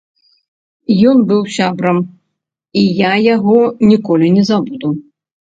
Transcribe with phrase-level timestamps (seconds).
[1.09, 1.99] Ён быў сябрам,
[2.81, 3.59] і я яго
[3.93, 4.89] ніколі не забуду.